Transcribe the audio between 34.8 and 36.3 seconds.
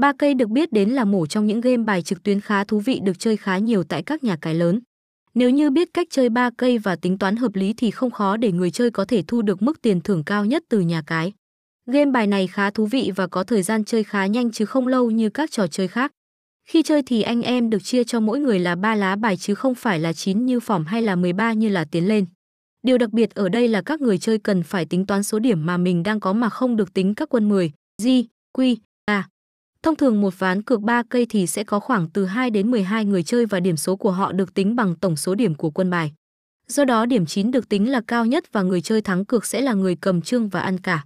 tổng số điểm của quân bài.